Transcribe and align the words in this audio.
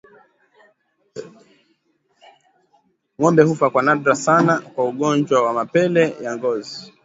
Ngombe 3.19 3.43
hufa 3.43 3.69
kwa 3.69 3.83
nadra 3.83 4.15
sana 4.15 4.59
kwa 4.59 4.85
ugonjwa 4.85 5.43
wa 5.45 5.53
mapele 5.53 6.15
ya 6.23 6.35
ngozi 6.37 6.93